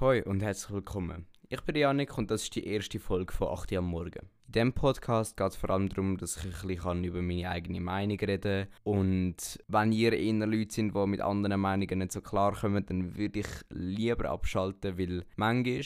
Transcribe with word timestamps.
Hoi 0.00 0.22
und 0.22 0.42
herzlich 0.42 0.72
willkommen. 0.72 1.26
Ich 1.50 1.60
bin 1.60 1.76
Janik 1.76 2.16
und 2.16 2.30
das 2.30 2.44
ist 2.44 2.54
die 2.54 2.66
erste 2.66 2.98
Folge 2.98 3.34
von 3.34 3.48
8 3.48 3.70
Uhr 3.72 3.78
am 3.80 3.88
Morgen. 3.88 4.30
In 4.46 4.52
diesem 4.52 4.72
Podcast 4.72 5.36
geht 5.36 5.48
es 5.48 5.56
vor 5.56 5.68
allem 5.68 5.90
darum, 5.90 6.16
dass 6.16 6.38
ich 6.38 6.44
ein 6.62 6.68
bisschen 6.68 7.04
über 7.04 7.20
meine 7.20 7.50
eigene 7.50 7.82
Meinung 7.82 8.18
reden 8.18 8.66
kann. 8.66 8.94
Und 8.94 9.58
wenn 9.68 9.92
ihr 9.92 10.14
eher 10.14 10.46
Leute 10.46 10.74
sind, 10.74 10.94
die 10.94 11.06
mit 11.06 11.20
anderen 11.20 11.60
Meinungen 11.60 11.98
nicht 11.98 12.12
so 12.12 12.22
klar 12.22 12.54
kommen, 12.58 12.86
dann 12.86 13.14
würde 13.18 13.40
ich 13.40 13.46
lieber 13.68 14.30
abschalten, 14.30 14.96
weil 14.98 15.26
manchmal 15.36 15.82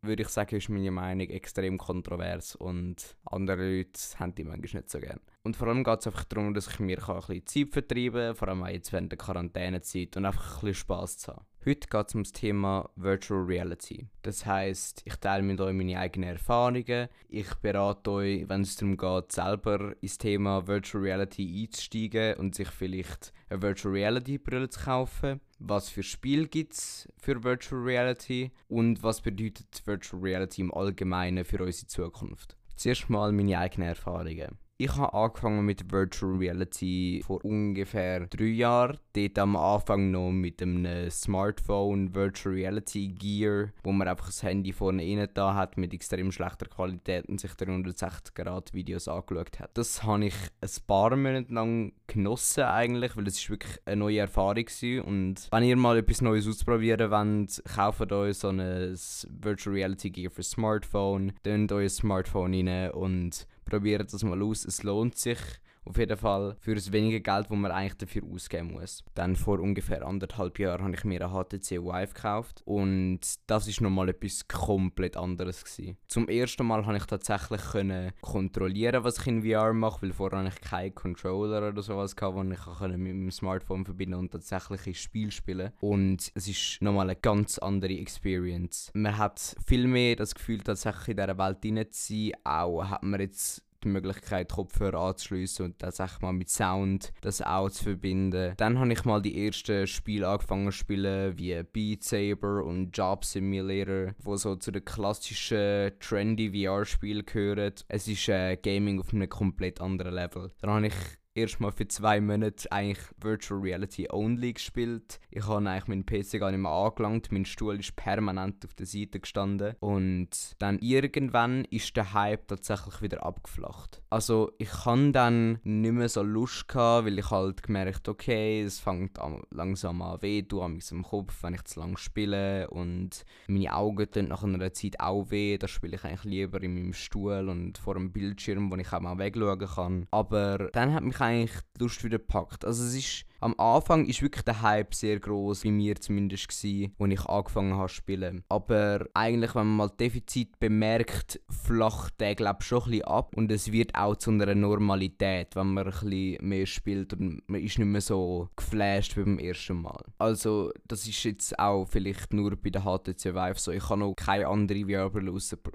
würde 0.00 0.22
ich 0.22 0.28
sagen, 0.28 0.54
ist 0.54 0.68
meine 0.68 0.92
Meinung 0.92 1.28
extrem 1.28 1.76
kontrovers 1.76 2.54
und 2.54 3.16
andere 3.24 3.78
Leute 3.78 4.00
haben 4.20 4.32
die 4.36 4.44
manchmal 4.44 4.82
nicht 4.82 4.90
so 4.90 5.00
gern. 5.00 5.18
Und 5.46 5.54
vor 5.54 5.68
allem 5.68 5.84
geht 5.84 6.00
es 6.00 6.08
einfach 6.08 6.24
darum, 6.24 6.54
dass 6.54 6.66
ich 6.66 6.80
mir 6.80 6.98
ein 6.98 7.20
bisschen 7.20 7.46
Zeit 7.46 7.68
vertreiben 7.72 8.20
kann, 8.20 8.34
vor 8.34 8.48
allem 8.48 8.64
auch 8.64 8.68
jetzt 8.68 8.92
während 8.92 9.12
der 9.12 9.16
Quarantänezeit 9.16 10.16
und 10.16 10.24
einfach 10.24 10.56
ein 10.56 10.60
bisschen 10.62 10.74
Spass 10.74 11.18
zu 11.18 11.34
haben. 11.34 11.46
Heute 11.64 11.86
geht 11.86 12.08
es 12.08 12.14
um 12.16 12.24
das 12.24 12.32
Thema 12.32 12.90
Virtual 12.96 13.44
Reality. 13.44 14.08
Das 14.22 14.44
heißt, 14.44 15.02
ich 15.04 15.14
teile 15.18 15.44
mit 15.44 15.60
euch 15.60 15.72
meine 15.72 16.00
eigenen 16.00 16.30
Erfahrungen. 16.30 17.06
Ich 17.28 17.54
berate 17.62 18.10
euch, 18.10 18.48
wenn 18.48 18.62
es 18.62 18.74
darum 18.74 18.96
geht, 18.96 19.30
selber 19.30 19.94
ins 20.00 20.18
Thema 20.18 20.66
Virtual 20.66 21.04
Reality 21.04 21.62
einzusteigen 21.62 22.34
und 22.38 22.56
sich 22.56 22.68
vielleicht 22.70 23.32
eine 23.48 23.62
Virtual 23.62 23.94
Reality 23.94 24.38
Brille 24.38 24.68
zu 24.68 24.80
kaufen. 24.80 25.40
Was 25.60 25.90
für 25.90 26.02
Spiele 26.02 26.48
gibt 26.48 26.72
es 26.72 27.08
für 27.18 27.44
Virtual 27.44 27.80
Reality 27.80 28.50
und 28.66 29.00
was 29.04 29.20
bedeutet 29.20 29.80
Virtual 29.84 30.20
Reality 30.20 30.62
im 30.62 30.74
Allgemeinen 30.74 31.44
für 31.44 31.62
unsere 31.62 31.86
Zukunft? 31.86 32.56
Zuerst 32.74 33.08
mal 33.08 33.30
meine 33.30 33.60
eigenen 33.60 33.90
Erfahrungen. 33.90 34.58
Ich 34.78 34.94
habe 34.94 35.14
angefangen 35.14 35.64
mit 35.64 35.90
Virtual 35.90 36.36
Reality 36.36 37.22
vor 37.26 37.42
ungefähr 37.42 38.26
drei 38.26 38.44
Jahren. 38.44 38.98
Dort 39.14 39.38
am 39.38 39.56
Anfang 39.56 40.10
noch 40.10 40.30
mit 40.30 40.60
einem 40.60 41.10
Smartphone 41.10 42.14
Virtual 42.14 42.54
Reality 42.54 43.08
Gear, 43.08 43.70
wo 43.82 43.92
man 43.92 44.06
einfach 44.06 44.26
das 44.26 44.42
Handy 44.42 44.74
vorne 44.74 45.02
rein 45.02 45.30
da 45.32 45.54
hat 45.54 45.78
mit 45.78 45.94
extrem 45.94 46.30
schlechter 46.30 46.66
Qualität 46.66 47.26
und 47.26 47.40
sich 47.40 47.54
360 47.54 48.34
Grad 48.34 48.74
Videos 48.74 49.08
angeschaut 49.08 49.60
hat. 49.60 49.70
Das 49.78 50.02
habe 50.02 50.26
ich 50.26 50.34
ein 50.60 50.68
paar 50.86 51.16
Monate 51.16 51.54
lang 51.54 51.94
genossen 52.06 52.64
eigentlich, 52.64 53.16
weil 53.16 53.28
es 53.28 53.48
wirklich 53.48 53.80
eine 53.86 53.96
neue 53.96 54.18
Erfahrung 54.18 54.66
war. 54.66 55.06
Und 55.06 55.48
wenn 55.50 55.64
ihr 55.64 55.76
mal 55.76 55.96
etwas 55.96 56.20
Neues 56.20 56.46
ausprobieren 56.46 57.10
wollt, 57.10 57.62
kauft 57.64 58.12
euch 58.12 58.36
so 58.36 58.50
ein 58.50 58.58
Virtual 58.60 59.74
Reality 59.74 60.10
Gear 60.10 60.30
für 60.30 60.42
Smartphone, 60.42 61.32
tönt 61.42 61.72
euer 61.72 61.88
Smartphone 61.88 62.52
rein 62.52 62.90
und 62.90 63.46
probiert 63.66 64.12
das 64.14 64.22
mal 64.22 64.40
aus. 64.42 64.64
Es 64.64 64.82
lohnt 64.82 65.18
sich 65.18 65.38
auf 65.86 65.98
jeden 65.98 66.16
Fall 66.16 66.56
für 66.60 66.74
das 66.74 66.92
wenige 66.92 67.20
Geld, 67.20 67.46
das 67.50 67.56
man 67.56 67.70
eigentlich 67.70 67.96
dafür 67.96 68.22
ausgeben 68.24 68.72
muss. 68.72 69.04
Dann 69.14 69.36
vor 69.36 69.60
ungefähr 69.60 70.06
anderthalb 70.06 70.58
Jahren 70.58 70.84
habe 70.84 70.94
ich 70.94 71.04
mir 71.04 71.24
eine 71.24 71.32
HTC 71.32 71.82
Vive 71.82 72.14
gekauft 72.14 72.62
und 72.64 73.20
das 73.46 73.68
ist 73.68 73.80
nochmal 73.80 74.08
etwas 74.08 74.46
komplett 74.48 75.16
anderes 75.16 75.64
gewesen. 75.64 75.96
Zum 76.08 76.28
ersten 76.28 76.66
Mal 76.66 76.84
habe 76.84 76.96
ich 76.96 77.06
tatsächlich 77.06 77.60
können 77.60 78.12
kontrollieren, 78.20 79.04
was 79.04 79.18
ich 79.18 79.26
in 79.26 79.42
VR 79.42 79.72
mache, 79.72 80.02
weil 80.02 80.12
vorher 80.12 80.38
habe 80.38 80.48
ich 80.48 80.60
keinen 80.60 80.94
Controller 80.94 81.68
oder 81.68 81.82
sowas 81.82 82.16
gehabt, 82.16 82.38
den 82.38 82.52
ich 82.52 82.66
mit 82.96 82.98
meinem 82.98 83.30
Smartphone 83.30 83.84
verbinden 83.84 84.14
und 84.14 84.32
tatsächlich 84.32 84.86
ein 84.86 84.94
Spiel 84.94 85.30
spielen. 85.30 85.72
Und 85.80 86.30
es 86.34 86.48
ist 86.48 86.82
nochmal 86.82 87.10
eine 87.10 87.16
ganz 87.16 87.58
andere 87.58 87.94
Experience. 87.94 88.90
Man 88.94 89.16
hat 89.16 89.56
viel 89.66 89.86
mehr 89.86 90.16
das 90.16 90.34
Gefühl, 90.34 90.60
tatsächlich 90.60 91.08
in 91.08 91.16
dieser 91.16 91.38
Welt 91.38 91.62
drin 91.62 91.86
zu 91.90 92.14
sein. 92.14 92.32
Auch 92.44 92.84
hat 92.84 93.02
man 93.02 93.20
jetzt 93.20 93.65
die 93.86 93.92
Möglichkeit, 93.92 94.50
Kopfhörer 94.50 95.00
anzuschliessen 95.00 95.66
und 95.66 95.78
tatsächlich 95.78 96.20
mal 96.20 96.32
mit 96.32 96.48
Sound 96.48 97.12
das 97.20 97.42
auch 97.42 97.70
zu 97.70 97.84
verbinden. 97.84 98.54
Dann 98.56 98.78
habe 98.78 98.92
ich 98.92 99.04
mal 99.04 99.22
die 99.22 99.46
ersten 99.46 99.86
Spiele 99.86 100.28
angefangen 100.28 100.66
zu 100.66 100.72
spielen, 100.72 101.38
wie 101.38 101.62
Beat 101.62 102.04
Saber 102.04 102.64
und 102.64 102.96
Job 102.96 103.24
Simulator, 103.24 104.14
wo 104.18 104.36
so 104.36 104.56
zu 104.56 104.70
den 104.70 104.84
klassischen 104.84 105.92
trendy 106.00 106.50
VR-Spielen 106.50 107.26
gehören. 107.26 107.72
Es 107.88 108.08
ist 108.08 108.28
äh, 108.28 108.56
Gaming 108.56 109.00
auf 109.00 109.12
einem 109.12 109.28
komplett 109.28 109.80
anderen 109.80 110.14
Level. 110.14 110.52
Dann 110.60 110.70
habe 110.70 110.86
ich 110.88 110.94
erstmal 111.36 111.72
für 111.72 111.86
zwei 111.88 112.20
Monate 112.20 112.70
eigentlich 112.72 113.04
Virtual 113.20 113.60
Reality 113.60 114.08
Only 114.10 114.54
gespielt. 114.54 115.20
Ich 115.30 115.46
habe 115.46 115.68
eigentlich 115.68 115.86
meinen 115.86 116.06
PC 116.06 116.40
gar 116.40 116.50
nicht 116.50 116.60
mehr 116.60 116.70
angelangt, 116.70 117.30
mein 117.30 117.44
Stuhl 117.44 117.78
ist 117.78 117.94
permanent 117.96 118.64
auf 118.64 118.74
der 118.74 118.86
Seite 118.86 119.20
gestanden 119.20 119.74
und 119.80 120.28
dann 120.58 120.78
irgendwann 120.78 121.64
ist 121.66 121.96
der 121.96 122.12
Hype 122.12 122.48
tatsächlich 122.48 123.02
wieder 123.02 123.24
abgeflacht. 123.24 124.02
Also 124.10 124.52
ich 124.58 124.84
hatte 124.84 125.12
dann 125.12 125.58
nicht 125.62 125.92
mehr 125.92 126.08
so 126.08 126.22
Lust 126.22 126.68
gehabt, 126.68 127.06
weil 127.06 127.18
ich 127.18 127.30
halt 127.30 127.62
gemerkt, 127.62 128.08
okay, 128.08 128.62
es 128.62 128.80
fängt 128.80 129.18
an, 129.18 129.42
langsam 129.50 130.02
an 130.02 130.22
weh, 130.22 130.42
du 130.42 130.62
am 130.62 130.78
Kopf, 131.02 131.42
wenn 131.42 131.54
ich 131.54 131.64
zu 131.64 131.80
lange 131.80 131.98
spiele 131.98 132.68
und 132.70 133.24
meine 133.46 133.74
Augen 133.74 134.10
tun 134.10 134.28
nach 134.28 134.42
einer 134.42 134.72
Zeit 134.72 135.00
auch 135.00 135.30
weh, 135.30 135.58
da 135.58 135.68
spiele 135.68 135.96
ich 135.96 136.04
eigentlich 136.04 136.24
lieber 136.24 136.62
in 136.62 136.74
meinem 136.74 136.92
Stuhl 136.92 137.48
und 137.48 137.78
vor 137.78 137.96
einem 137.96 138.12
Bildschirm, 138.12 138.70
wo 138.70 138.76
ich 138.76 138.92
auch 138.92 139.00
mal 139.00 139.18
wegschauen 139.18 139.58
kann. 139.58 140.06
Aber 140.10 140.70
dann 140.72 140.94
hat 140.94 141.04
mich 141.04 141.20
eigentlich 141.26 141.60
die 141.76 141.82
Lust 141.82 142.04
wieder 142.04 142.18
gepackt. 142.18 142.64
Also 142.64 142.84
es 142.84 142.94
ist, 142.94 143.24
am 143.40 143.54
Anfang 143.58 144.06
ist 144.06 144.22
wirklich 144.22 144.44
der 144.44 144.62
Hype 144.62 144.94
sehr 144.94 145.20
groß 145.20 145.62
bei 145.62 145.70
mir 145.70 145.96
zumindest 145.96 146.48
gewesen, 146.48 146.94
als 146.98 147.12
ich 147.12 147.26
angefangen 147.26 147.74
habe 147.74 147.88
zu 147.88 147.94
spielen. 147.94 148.44
Aber 148.48 149.06
eigentlich, 149.14 149.54
wenn 149.54 149.66
man 149.66 149.76
mal 149.76 149.90
Defizit 149.98 150.58
bemerkt, 150.58 151.40
flacht 151.50 152.20
der 152.20 152.34
glaube 152.34 152.62
schon 152.62 152.82
ein 152.82 152.90
bisschen 152.90 153.04
ab 153.04 153.36
und 153.36 153.50
es 153.50 153.72
wird 153.72 153.94
auch 153.94 154.16
zu 154.16 154.30
einer 154.30 154.54
Normalität, 154.54 155.56
wenn 155.56 155.74
man 155.74 155.86
ein 155.86 155.92
bisschen 155.92 156.46
mehr 156.46 156.66
spielt 156.66 157.12
und 157.12 157.42
man 157.48 157.60
ist 157.60 157.78
nicht 157.78 157.86
mehr 157.86 158.00
so 158.00 158.48
geflasht 158.56 159.16
wie 159.16 159.22
beim 159.22 159.38
ersten 159.38 159.80
Mal. 159.82 160.04
Also 160.18 160.72
das 160.86 161.06
ist 161.06 161.24
jetzt 161.24 161.58
auch 161.58 161.86
vielleicht 161.86 162.32
nur 162.32 162.56
bei 162.56 162.70
der 162.70 162.82
HTC 162.82 163.34
Vive 163.34 163.58
so. 163.58 163.72
Ich 163.72 163.88
habe 163.88 164.00
noch 164.00 164.14
keine 164.14 164.48
andere 164.48 164.84
VR-Brille 164.84 165.32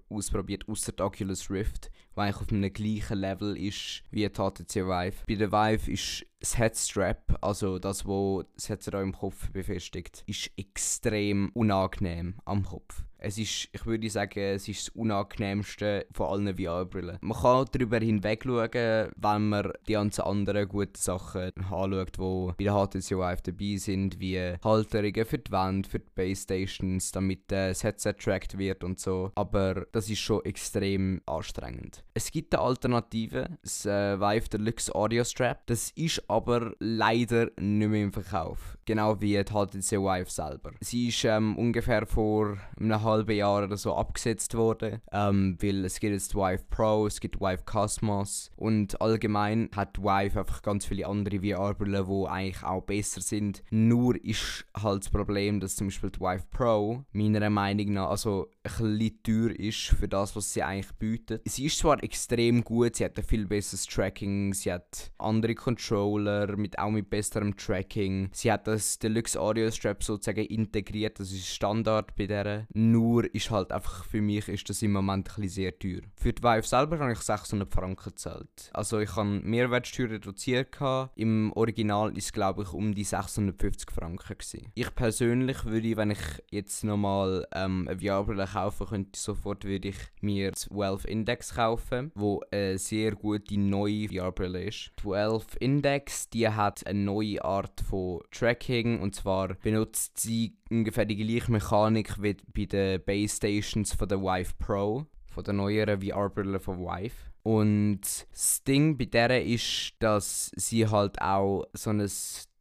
ausprobiert, 0.10 0.68
außer 0.68 0.92
der 0.92 1.06
Oculus 1.06 1.50
Rift, 1.50 1.92
die 2.16 2.20
eigentlich 2.20 2.36
auf 2.38 2.52
einem 2.52 2.74
gleichen 2.74 3.18
Level 3.20 3.58
ist 3.58 4.04
wie 4.12 4.28
die 4.28 4.30
HTC 4.30 4.88
Vive. 4.88 5.24
Bei 5.28 5.36
der 5.36 5.52
Vive 5.52 5.92
ist 5.92 6.26
das 6.42 6.58
Headstrap, 6.58 7.38
also 7.42 7.80
das, 7.80 8.06
wo 8.06 8.44
das 8.56 8.68
Headset 8.68 8.92
im 8.94 9.14
Kopf 9.14 9.52
befestigt, 9.52 10.24
ist 10.26 10.52
extrem 10.58 11.52
unangenehm 11.54 12.36
am 12.46 12.64
Kopf. 12.64 13.04
Es 13.24 13.38
ist, 13.38 13.70
ich 13.72 13.86
würde 13.86 14.10
sagen, 14.10 14.40
es 14.40 14.68
ist 14.68 14.88
das 14.88 14.96
unangenehmste 14.96 16.08
von 16.12 16.28
allen 16.28 16.58
VR-Brillen. 16.58 17.20
Man 17.22 17.38
kann 17.38 17.68
darüber 17.72 18.00
hinweg 18.00 18.44
schauen, 18.44 19.12
wenn 19.16 19.50
man 19.50 19.72
die 19.88 19.94
ganzen 19.94 20.24
anderen 20.24 20.68
guten 20.68 20.96
Sachen 20.96 21.52
anschaut, 21.56 22.18
die 22.18 22.54
bei 22.58 22.64
der 22.64 22.74
HTC 22.74 23.12
Vive 23.12 23.42
dabei 23.44 23.76
sind, 23.78 24.20
wie 24.20 24.40
Halterungen 24.64 25.26
für 25.26 25.38
die 25.38 25.52
Wand, 25.52 25.86
für 25.86 26.00
die 26.00 26.10
Base 26.16 26.42
Stations, 26.42 27.12
damit 27.12 27.52
das 27.52 27.84
Headset 27.84 28.14
tracked 28.14 28.58
wird 28.58 28.84
und 28.84 29.00
so. 29.00 29.32
Aber 29.36 29.86
das 29.92 30.10
ist 30.10 30.20
schon 30.20 30.44
extrem 30.44 31.22
anstrengend. 31.28 32.04
Es 32.16 32.32
gibt 32.32 32.56
eine 32.56 32.64
Alternative, 32.64 33.58
das 33.62 33.86
äh, 33.86 34.20
Vive 34.20 34.50
Deluxe 34.50 34.96
Audio 34.96 35.24
Strap. 35.24 35.68
Das 35.68 35.92
ist 35.92 36.28
aber 36.28 36.74
leider 36.80 37.52
nicht 37.60 37.88
mehr 37.90 38.04
im 38.04 38.14
Verkauf. 38.14 38.78
Genau 38.92 39.22
wie 39.22 39.38
die 39.38 39.46
HTC 39.46 40.02
Vive 40.02 40.30
selber. 40.30 40.72
Sie 40.82 41.08
ist 41.08 41.24
ähm, 41.24 41.58
ungefähr 41.58 42.06
vor 42.06 42.58
einem 42.78 43.02
halben 43.02 43.38
Jahr 43.38 43.64
oder 43.64 43.78
so 43.78 43.96
abgesetzt 43.96 44.54
worden, 44.54 45.02
ähm, 45.14 45.58
weil 45.62 45.86
es 45.86 46.02
gibt 46.02 46.12
jetzt 46.12 46.36
Vive 46.36 46.66
Pro, 46.70 47.08
es 47.08 47.22
gibt 47.22 47.40
Vive 47.40 47.64
Cosmos 47.64 48.52
und 48.58 49.00
allgemein 49.00 49.70
hat 49.74 49.98
Vive 49.98 50.40
einfach 50.40 50.62
ganz 50.62 50.86
viele 50.86 51.08
andere 51.08 51.40
VR-Brillen, 51.40 52.06
die 52.06 52.28
eigentlich 52.28 52.64
auch 52.66 52.82
besser 52.82 53.22
sind. 53.22 53.64
Nur 53.70 54.22
ist 54.26 54.66
halt 54.76 55.06
das 55.06 55.10
Problem, 55.10 55.62
dass 55.62 55.78
zum 55.78 55.88
Beispiel 55.88 56.12
die 56.12 56.20
Vive 56.20 56.44
Pro 56.52 57.06
meiner 57.14 57.50
Meinung 57.50 57.94
nach 57.94 58.10
also 58.10 58.50
ein 58.64 58.98
bisschen 58.98 59.24
teuer 59.24 59.52
ist 59.58 59.88
für 59.98 60.10
das, 60.10 60.36
was 60.36 60.52
sie 60.52 60.64
eigentlich 60.64 60.92
bietet. 60.96 61.44
Sie 61.46 61.68
ist 61.68 61.78
zwar 61.78 62.04
extrem 62.04 62.62
gut, 62.66 62.98
sie 62.98 63.06
hat 63.06 63.18
ein 63.18 63.24
viel 63.24 63.46
besseres 63.46 63.86
Tracking, 63.86 64.54
sie 64.54 64.74
hat 64.74 65.14
andere 65.18 65.56
Controller 65.56 66.58
mit 66.58 66.78
auch 66.78 66.92
mit 66.92 67.10
besserem 67.10 67.56
Tracking, 67.56 68.30
sie 68.34 68.52
hat 68.52 68.68
das 68.82 69.00
Deluxe 69.00 69.40
Audio 69.40 69.70
Strap 69.70 70.04
sozusagen 70.04 70.46
integriert, 70.46 71.20
das 71.20 71.32
ist 71.32 71.48
Standard 71.48 72.16
bei 72.16 72.26
der. 72.26 72.66
Nur 72.74 73.34
ist 73.34 73.52
halt 73.52 73.72
einfach 73.72 74.06
für 74.06 74.22
mich 74.22 74.48
ist 74.48 74.70
das 74.70 74.82
im 74.82 74.94
Moment 74.94 75.38
ein 75.38 75.48
sehr 75.48 75.78
teuer. 75.78 76.02
Für 76.16 76.34
die 76.34 76.42
Vive 76.42 76.68
selber 76.68 77.00
habe 77.00 77.14
ich 77.14 77.20
600 77.20 77.72
Franken 77.72 78.10
gezahlt. 78.12 78.72
Also 78.74 79.00
ich 79.00 79.16
habe 79.16 79.30
Mehrwertsteuer 79.30 80.10
reduziert. 80.10 80.72
Gehabt. 80.72 81.18
Im 81.18 81.52
Original 81.54 82.16
ist 82.18 82.34
glaube 82.34 82.64
ich 82.64 82.74
um 82.74 82.94
die 82.94 83.04
650 83.04 83.92
Franken. 83.92 84.12
Gewesen. 84.22 84.72
Ich 84.76 84.94
persönlich 84.94 85.66
würde, 85.66 85.98
wenn 85.98 86.12
ich 86.12 86.20
jetzt 86.50 86.84
nochmal 86.84 87.46
ähm, 87.54 87.88
eine 87.88 88.00
VR-Brille 88.00 88.46
kaufen 88.46 88.88
könnte, 88.88 89.20
sofort 89.20 89.64
würde 89.64 89.90
ich 89.90 89.98
mir 90.22 90.52
das 90.52 90.70
Wealth 90.70 91.06
Index 91.06 91.56
kaufen, 91.56 92.12
wo 92.16 92.42
eine 92.52 92.78
sehr 92.78 93.12
gute 93.12 93.60
neue 93.60 94.10
VR-Brille 94.10 94.66
ist. 94.66 94.92
Die 95.00 95.06
Wealth 95.06 95.56
Index, 95.60 96.30
die 96.30 96.48
hat 96.48 96.86
eine 96.86 97.00
neue 97.00 97.44
Art 97.44 97.82
von 97.82 98.22
Tracking 98.62 99.00
und 99.00 99.16
zwar 99.16 99.56
benutzt 99.56 100.20
sie 100.20 100.54
ungefähr 100.70 101.06
die 101.06 101.18
gleiche 101.18 101.52
Mechanik 101.52 102.22
wie 102.22 102.36
bei 102.54 102.66
den 102.66 103.04
Base 103.04 103.36
Stations 103.36 103.94
von 103.94 104.08
der 104.08 104.22
Vive 104.22 104.54
Pro, 104.60 105.06
von 105.34 105.44
der 105.44 105.54
neueren 105.54 106.02
VR-Brille 106.02 106.60
von 106.60 106.80
Vive. 106.80 107.16
Und 107.44 108.02
das 108.32 108.64
Ding 108.64 108.98
bei 108.98 109.06
der 109.06 109.44
ist, 109.44 109.94
dass 110.00 110.52
sie 110.56 110.88
halt 110.88 111.20
auch 111.22 111.66
so 111.74 111.90
ein 111.90 112.08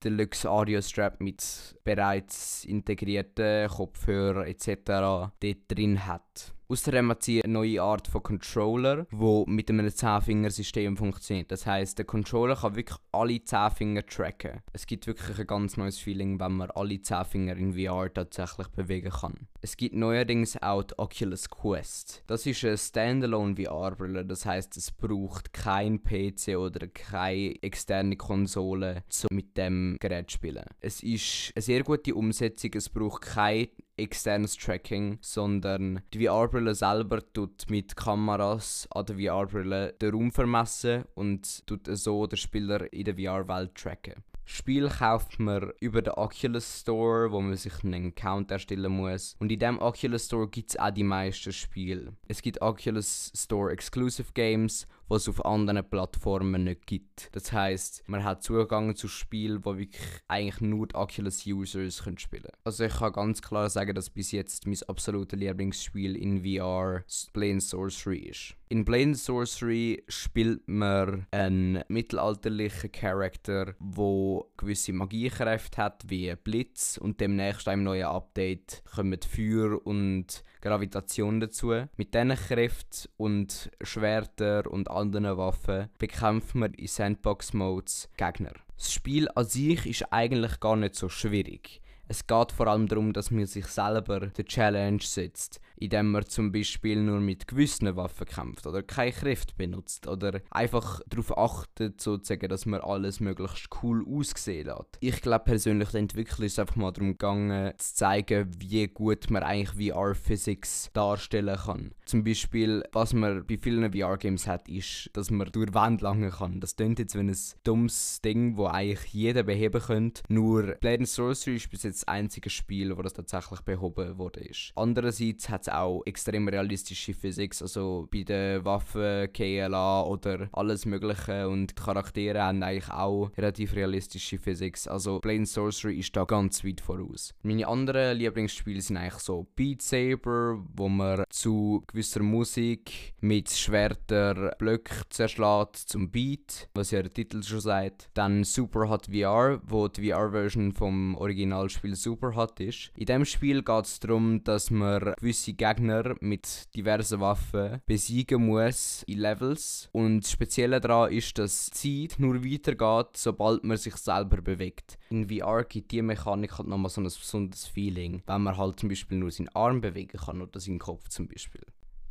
Deluxe 0.03 0.51
Audio 0.51 0.81
Strap 0.81 1.21
mit 1.21 1.77
bereits 1.85 2.65
integrierten 2.65 3.69
Kopfhörern 3.69 4.47
etc. 4.47 4.71
dort 4.87 5.59
drin 5.69 6.07
hat. 6.07 6.55
Außerdem 6.71 7.11
hat 7.11 7.25
sie 7.25 7.43
eine 7.43 7.53
neue 7.53 7.83
Art 7.83 8.07
von 8.07 8.23
Controller, 8.23 9.05
wo 9.11 9.45
mit 9.49 9.69
einem 9.69 9.89
10-Finger-System 9.89 10.97
funktioniert. 10.97 11.51
Das 11.51 11.67
heißt, 11.67 11.99
der 11.99 12.05
Controller 12.05 12.55
kann 12.55 12.77
wirklich 12.77 12.97
alle 13.11 13.43
10 13.43 13.71
Finger 13.73 14.07
tracken. 14.07 14.61
Es 14.73 14.87
gibt 14.87 15.09
wirklich 15.09 15.37
ein 15.37 15.49
ganz 15.49 15.77
neues 15.77 15.99
Feeling, 15.99 16.39
wenn 16.39 16.53
man 16.53 16.71
alle 16.71 17.03
10 17.03 17.25
Finger 17.25 17.57
in 17.57 17.73
VR 17.73 18.15
tatsächlich 18.15 18.69
bewegen 18.69 19.11
kann. 19.11 19.49
Es 19.63 19.77
gibt 19.77 19.97
neuerdings 19.97 20.63
auch 20.63 20.85
die 20.85 20.97
Oculus 20.97 21.51
Quest. 21.51 22.23
Das 22.29 22.47
ist 22.47 22.65
eine 22.65 22.79
Standalone 22.79 23.57
VR-Brille, 23.57 24.25
das 24.25 24.47
heißt, 24.47 24.77
es 24.77 24.93
braucht 24.93 25.53
kein 25.53 26.05
PC 26.05 26.57
oder 26.57 26.87
keine 26.87 27.61
externe 27.65 28.15
Konsole, 28.15 29.03
um 29.29 29.37
mit 29.37 29.57
dem 29.57 29.97
Gerät 29.99 30.31
zu 30.31 30.37
spielen. 30.37 30.65
Es 30.79 31.03
ist 31.03 31.51
eine 31.57 31.63
sehr 31.63 31.83
gute 31.83 32.15
Umsetzung, 32.15 32.71
es 32.75 32.89
braucht 32.89 33.23
kein 33.23 33.67
externes 34.01 34.57
Tracking, 34.57 35.19
sondern 35.21 36.03
die 36.13 36.27
VR-Brille 36.27 36.75
selber 36.75 37.21
tut 37.33 37.69
mit 37.69 37.97
Kameras 37.97 38.89
an 38.93 39.07
der 39.07 39.17
VR-Brille 39.17 39.95
den 40.01 40.13
Raum 40.13 40.33
vermessen 40.33 41.05
und 41.15 41.67
tut 41.67 41.89
so 41.91 42.27
den 42.27 42.37
Spieler 42.37 42.93
in 42.93 43.05
der 43.05 43.15
VR-Welt 43.15 43.75
tracken. 43.75 44.23
Spiel 44.53 44.89
kauft 44.89 45.39
man 45.39 45.71
über 45.79 46.03
den 46.03 46.15
Oculus 46.15 46.81
Store, 46.81 47.31
wo 47.31 47.41
man 47.41 47.55
sich 47.55 47.85
einen 47.85 48.09
Account 48.09 48.51
erstellen 48.51 48.91
muss. 48.91 49.37
Und 49.39 49.53
in 49.53 49.61
diesem 49.61 49.79
Oculus 49.79 50.27
Store 50.27 50.49
gibt 50.49 50.71
es 50.71 50.77
auch 50.77 50.91
die 50.91 51.05
meisten 51.05 51.53
Spiele. 51.53 52.15
Es 52.27 52.43
gibt 52.43 52.61
Oculus 52.61 53.33
Store 53.37 53.71
Exclusive 53.71 54.33
Games 54.35 54.89
was 55.11 55.23
es 55.23 55.29
auf 55.29 55.45
anderen 55.45 55.85
Plattformen 55.89 56.65
nicht 56.65 56.87
gibt. 56.87 57.29
Das 57.33 57.53
heißt, 57.53 58.05
man 58.07 58.23
hat 58.23 58.45
Zugang 58.45 58.95
zu 58.95 59.09
Spielen, 59.09 59.65
wo 59.65 59.77
wirklich 59.77 60.01
eigentlich 60.29 60.61
nur 60.61 60.87
die 60.87 60.95
Oculus-Users 60.95 61.97
spielen 61.97 62.43
können. 62.43 62.55
Also 62.65 62.85
ich 62.85 62.95
kann 62.95 63.13
ganz 63.13 63.43
klar 63.43 63.69
sagen, 63.69 63.95
dass 63.95 64.09
bis 64.09 64.31
jetzt 64.31 64.67
mein 64.67 64.79
absolutes 64.87 65.39
Lieblingsspiel 65.39 66.17
in 66.17 66.45
VR 66.45 67.05
Blade 67.33 67.61
Sorcery 67.61 68.19
ist. 68.19 68.55
In 68.73 68.85
Blade 68.85 69.17
Sorcery 69.17 70.05
spielt 70.07 70.69
man 70.69 71.27
einen 71.33 71.83
mittelalterlichen 71.89 72.93
Charakter, 72.93 73.75
wo 73.81 74.49
gewisse 74.57 74.93
Magiekräfte 74.93 75.83
hat, 75.83 76.05
wie 76.07 76.33
Blitz 76.37 76.97
und 76.97 77.21
demnächst 77.21 77.67
einem 77.67 77.83
neuen 77.83 78.07
Update 78.07 78.85
kommen 78.95 79.19
Feuer 79.29 79.85
und 79.85 80.45
Gravitation 80.61 81.41
dazu. 81.41 81.89
Mit 81.97 82.15
diesen 82.15 82.37
Kräften 82.37 83.11
und 83.17 83.73
Schwerter 83.83 84.71
und 84.71 84.89
anderen 84.89 85.37
Waffen 85.37 85.89
bekämpft 85.99 86.55
man 86.55 86.73
in 86.75 86.87
Sandbox-Modes 86.87 88.09
Gegner. 88.17 88.53
Das 88.77 88.93
Spiel 88.93 89.29
an 89.35 89.47
sich 89.47 89.85
ist 89.85 90.13
eigentlich 90.13 90.61
gar 90.61 90.77
nicht 90.77 90.95
so 90.95 91.09
schwierig. 91.09 91.83
Es 92.07 92.27
geht 92.27 92.51
vor 92.51 92.67
allem 92.67 92.89
darum, 92.89 93.13
dass 93.13 93.31
man 93.31 93.47
sich 93.47 93.67
selber 93.67 94.27
die 94.27 94.45
Challenge 94.45 95.01
setzt, 95.01 95.61
indem 95.81 96.13
man 96.13 96.27
zum 96.27 96.53
Beispiel 96.53 97.03
nur 97.03 97.21
mit 97.21 97.49
gewissen 97.49 97.97
Waffen 97.97 98.27
kämpft 98.27 98.67
oder 98.67 98.83
keine 98.83 99.13
Kräfte 99.13 99.55
benutzt 99.57 100.07
oder 100.07 100.41
einfach 100.51 101.01
darauf 101.09 101.37
achtet, 101.37 102.01
sozusagen, 102.01 102.49
dass 102.49 102.67
man 102.67 102.81
alles 102.81 103.21
möglichst 103.21 103.69
cool 103.83 104.05
aussehen 104.07 104.67
lässt. 104.67 104.99
Ich 105.01 105.23
glaube 105.23 105.45
persönlich, 105.47 105.89
der 105.91 106.01
Entwickler 106.01 106.45
ist 106.45 106.59
einfach 106.59 106.77
mal 106.77 106.93
darum 106.93 107.13
gegangen, 107.13 107.73
zu 107.79 107.95
zeigen, 107.95 108.51
wie 108.59 108.87
gut 108.89 109.31
man 109.31 109.43
eigentlich 109.43 109.93
VR-Physics 109.93 110.91
darstellen 110.93 111.57
kann. 111.57 111.93
Zum 112.05 112.25
Beispiel, 112.25 112.83
was 112.93 113.15
man 113.15 113.47
bei 113.47 113.57
vielen 113.57 113.93
VR-Games 113.93 114.47
hat, 114.47 114.69
ist, 114.69 115.11
dass 115.15 115.31
man 115.31 115.51
durch 115.51 115.73
Wände 115.73 116.05
langen 116.05 116.31
kann. 116.31 116.61
Das 116.61 116.77
klingt 116.77 116.99
jetzt 116.99 117.15
wie 117.15 117.21
ein 117.21 117.37
dummes 117.65 118.21
Ding, 118.23 118.57
wo 118.57 118.67
eigentlich 118.67 119.13
jeder 119.13 119.45
beheben 119.45 119.81
könnte. 119.81 120.23
Nur 120.29 120.75
Blade 120.81 121.07
Sorcery 121.07 121.57
ist 121.57 121.71
bis 121.71 121.85
jetzt 121.85 122.03
das 122.03 122.09
einzige 122.09 122.51
Spiel, 122.51 122.97
wo 122.97 123.03
das 123.03 123.15
tatsächlich 123.15 123.61
behoben 123.61 124.19
wurde. 124.19 124.51
Andererseits 124.75 125.49
hat 125.49 125.63
es 125.63 125.70
auch 125.71 126.03
extrem 126.07 126.49
realistische 126.49 127.13
Physik, 127.13 127.55
also 127.61 128.09
bei 128.11 128.23
den 128.23 128.65
Waffen, 128.65 129.33
KLA 129.33 130.05
oder 130.05 130.49
alles 130.53 130.87
Mögliche 130.87 131.49
und 131.49 131.71
die 131.71 131.83
Charaktere 131.83 132.43
haben 132.43 132.63
eigentlich 132.63 132.91
auch 132.91 133.31
relativ 133.37 133.75
realistische 133.75 134.39
Physik. 134.39 134.79
Also 134.87 135.19
Plain 135.21 135.45
Sorcery 135.45 135.99
ist 135.99 136.15
da 136.17 136.25
ganz 136.25 136.65
weit 136.65 136.81
voraus. 136.81 137.35
Meine 137.43 137.67
anderen 137.67 138.17
Lieblingsspiele 138.17 138.81
sind 138.81 138.97
eigentlich 138.97 139.23
so 139.23 139.47
Beat 139.57 139.83
Saber, 139.83 140.63
wo 140.75 140.89
man 140.89 141.25
zu 141.29 141.83
gewisser 141.87 142.23
Musik 142.23 143.15
mit 143.21 143.51
Schwerter 143.51 144.55
Blöcke 144.59 144.95
zerschlägt 145.11 145.77
zum 145.77 146.11
Beat, 146.11 146.69
was 146.75 146.93
ja 146.93 147.03
der 147.03 147.13
Titel 147.13 147.43
schon 147.43 147.61
sagt. 147.61 148.11
Dann 148.15 148.45
Super 148.45 148.89
Hot 148.89 149.07
VR, 149.07 149.61
wo 149.67 149.89
die 149.89 150.11
VR-Version 150.11 150.73
vom 150.73 151.17
Originalspiel 151.17 151.91
Spiel 151.91 151.97
super 151.97 152.35
hot 152.35 152.61
ist. 152.61 152.91
In 152.95 153.07
dem 153.07 153.25
Spiel 153.25 153.63
geht 153.63 153.85
es 153.85 154.01
darum, 154.01 154.45
dass 154.45 154.71
man 154.71 155.15
gewisse 155.19 155.55
Gegner 155.61 156.15
mit 156.21 156.75
diversen 156.75 157.21
Waffen 157.21 157.83
besiegen 157.85 158.47
muss 158.47 159.03
in 159.03 159.19
Levels. 159.19 159.91
Und 159.93 160.23
das 160.23 160.31
Spezielle 160.31 160.81
daran 160.81 161.13
ist, 161.13 161.37
dass 161.39 161.69
die 161.69 162.09
Zeit 162.09 162.19
nur 162.19 162.43
weitergeht, 162.43 163.19
sobald 163.19 163.63
man 163.63 163.77
sich 163.77 163.95
selber 163.97 164.41
bewegt. 164.41 164.97
In 165.11 165.29
VR 165.29 165.65
gibt 165.65 165.93
die 165.93 166.01
Mechanik 166.01 166.57
halt 166.57 166.67
nochmal 166.67 166.91
so 166.91 167.03
ein 167.03 167.05
besonderes 167.05 167.67
Feeling, 167.67 168.23
wenn 168.27 168.43
man 168.43 168.57
halt 168.57 168.81
zum 168.81 168.89
Beispiel 168.89 169.19
nur 169.19 169.31
seinen 169.31 169.51
Arm 169.51 169.83
bewegen 169.83 170.19
kann 170.19 170.41
oder 170.41 170.59
seinen 170.59 170.79
Kopf 170.79 171.11
zum 171.11 171.29
Beispiel. 171.29 171.67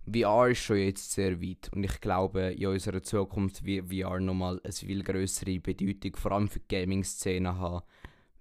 VR 0.06 0.50
ist 0.50 0.60
schon 0.60 0.78
jetzt 0.78 1.12
sehr 1.12 1.42
weit 1.42 1.72
und 1.74 1.84
ich 1.84 2.00
glaube, 2.02 2.52
in 2.52 2.68
unserer 2.68 3.02
Zukunft 3.02 3.66
wird 3.66 3.92
VR 3.92 4.20
nochmal 4.20 4.62
eine 4.64 4.74
viel 4.74 5.04
größere 5.04 5.60
Bedeutung, 5.60 6.16
vor 6.18 6.34
allem 6.34 6.50
für 6.50 6.60
die 6.60 6.68
Gaming-Szene 6.68 7.58
haben, 7.58 7.84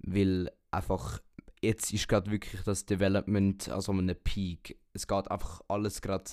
weil 0.00 0.50
einfach 0.70 1.20
jetzt 1.62 1.92
ist 1.92 2.08
gerade 2.08 2.30
wirklich 2.30 2.62
das 2.62 2.86
Development 2.86 3.68
also 3.68 3.92
an 3.92 4.00
einem 4.00 4.16
Peak. 4.16 4.78
Es 4.92 5.06
geht 5.06 5.30
einfach 5.30 5.60
alles 5.68 6.00
gerade 6.00 6.30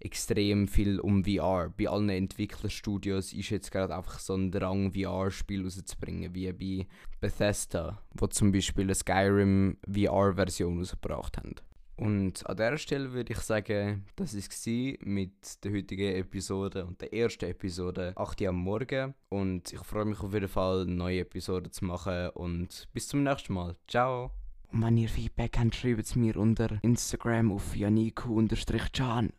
extrem 0.00 0.68
viel 0.68 1.00
um 1.00 1.24
VR. 1.24 1.72
Bei 1.76 1.88
allen 1.88 2.08
Entwicklerstudios 2.08 3.32
ist 3.32 3.50
jetzt 3.50 3.70
gerade 3.70 3.96
einfach 3.96 4.18
so 4.18 4.34
ein 4.34 4.50
Drang, 4.50 4.92
VR-Spiel 4.92 5.64
rauszubringen, 5.64 6.34
wie 6.34 6.52
bei 6.52 6.86
Bethesda, 7.20 8.02
wo 8.14 8.26
zum 8.26 8.52
Beispiel 8.52 8.84
eine 8.84 8.94
Skyrim 8.94 9.76
VR-Version 9.86 10.78
rausgebracht 10.78 11.36
haben. 11.38 11.54
Und 11.96 12.48
an 12.48 12.56
dieser 12.56 12.78
Stelle 12.78 13.12
würde 13.12 13.32
ich 13.32 13.40
sagen, 13.40 14.04
das 14.14 14.32
war 14.32 14.40
es 14.40 14.66
mit 15.04 15.64
der 15.64 15.72
heutigen 15.72 16.14
Episode 16.14 16.86
und 16.86 17.00
der 17.00 17.12
ersten 17.12 17.46
Episode 17.46 18.12
8 18.14 18.40
Uhr 18.42 18.48
am 18.50 18.56
Morgen. 18.56 19.14
Und 19.30 19.72
ich 19.72 19.80
freue 19.80 20.04
mich 20.04 20.20
auf 20.20 20.32
jeden 20.32 20.48
Fall, 20.48 20.86
neue 20.86 21.20
Episode 21.20 21.72
zu 21.72 21.84
machen. 21.84 22.28
Und 22.34 22.88
bis 22.92 23.08
zum 23.08 23.24
nächsten 23.24 23.52
Mal. 23.52 23.74
Ciao! 23.88 24.37
Und 24.70 24.82
wenn 24.82 24.98
ihr 24.98 25.08
Feedback 25.08 25.58
habt, 25.58 25.74
schreibt 25.74 26.04
es 26.04 26.14
mir 26.14 26.36
unter 26.36 26.78
Instagram 26.82 27.52
auf 27.52 27.74
janiku-can. 27.74 29.30